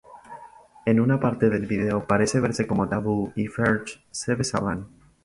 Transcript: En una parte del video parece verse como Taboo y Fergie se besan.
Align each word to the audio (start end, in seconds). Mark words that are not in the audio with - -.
En 0.87 0.99
una 0.99 1.19
parte 1.19 1.51
del 1.51 1.67
video 1.67 2.07
parece 2.07 2.39
verse 2.39 2.65
como 2.65 2.89
Taboo 2.89 3.33
y 3.35 3.45
Fergie 3.45 4.01
se 4.09 4.33
besan. 4.33 4.87